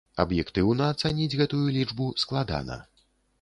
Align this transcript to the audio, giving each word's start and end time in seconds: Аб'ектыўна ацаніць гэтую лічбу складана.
Аб'ектыўна 0.21 0.87
ацаніць 0.93 1.37
гэтую 1.41 1.61
лічбу 1.77 2.09
складана. 2.23 2.81